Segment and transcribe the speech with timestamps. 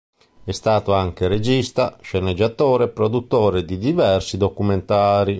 [0.43, 5.29] È stato anche regista, sceneggiatore e produttore di diversi documentari.